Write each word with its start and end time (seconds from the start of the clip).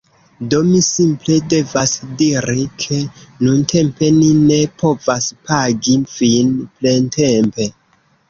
Do, 0.51 0.59
mi 0.67 0.77
simple 0.85 1.35
devas 1.53 1.91
diri, 2.21 2.63
ke 2.85 2.97
nuntempe 3.47 4.09
ni 4.15 4.31
ne 4.47 4.57
povas 4.83 5.27
pagi 5.51 5.95
vin 6.15 6.49
plentempe 6.81 7.69